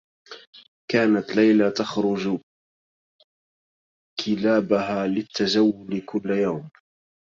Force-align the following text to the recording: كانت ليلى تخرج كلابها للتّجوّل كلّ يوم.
كانت 0.91 1.35
ليلى 1.35 1.71
تخرج 1.71 2.39
كلابها 4.25 5.07
للتّجوّل 5.07 6.01
كلّ 6.05 6.29
يوم. 6.31 6.69